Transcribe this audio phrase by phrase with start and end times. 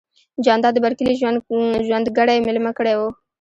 [0.45, 1.13] جانداد د بر کلي
[1.85, 3.01] ژرندګړی ميلمه کړی و.